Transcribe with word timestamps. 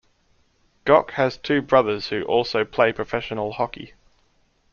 Goc 0.83 1.11
has 1.11 1.37
two 1.37 1.61
brothers 1.61 2.07
who 2.07 2.23
also 2.23 2.65
play 2.65 2.91
professional 2.91 3.51
hockey. 3.51 3.93